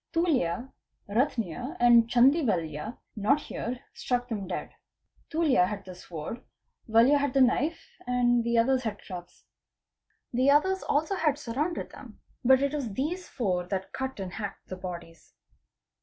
Tuljya, 0.13 0.71
Ratnya 1.07 1.77
and 1.79 2.09
Chandy 2.09 2.41
Valya 2.43 2.97
not 3.15 3.39
here, 3.39 3.81
struck 3.93 4.29
them 4.29 4.47
dead. 4.47 4.71
Tuljya 5.29 5.67
had 5.67 5.85
the 5.85 5.93
sword; 5.93 6.41
Valya 6.89 7.19
had 7.19 7.33
the 7.35 7.41
knife, 7.41 7.87
and 8.07 8.43
the 8.43 8.57
others 8.57 8.81
had 8.81 8.97
clubs. 9.03 9.45
The 10.33 10.49
others 10.49 10.81
also 10.81 11.13
had 11.13 11.37
surrounded 11.37 11.91
them, 11.91 12.19
but 12.43 12.63
it 12.63 12.73
was 12.73 12.91
these 12.91 13.29
four 13.29 13.67
that 13.67 13.93
cut 13.93 14.19
and 14.19 14.33
hacked 14.33 14.69
the 14.69 14.75
bodies. 14.75 15.35